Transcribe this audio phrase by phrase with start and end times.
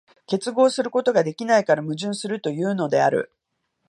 [0.25, 3.31] 結合することができないから矛盾するというのである。